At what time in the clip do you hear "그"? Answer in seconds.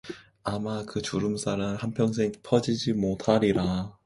0.83-0.99